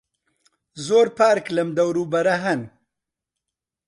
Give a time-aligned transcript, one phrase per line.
[0.85, 2.61] زۆر پارک لەم دەوروبەرە هەن.